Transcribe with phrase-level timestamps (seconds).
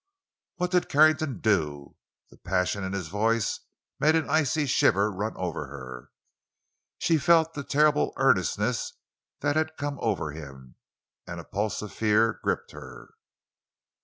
[0.55, 1.95] "What did Carrington do?"
[2.31, 3.59] The passion in his voice
[3.99, 8.93] made an icy shiver run over her—she felt the terrible earnestness
[9.41, 10.73] that had come over him,
[11.27, 13.09] and a pulse of fear gripped her.